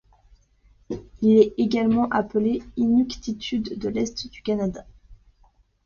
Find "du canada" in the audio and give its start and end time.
4.31-4.83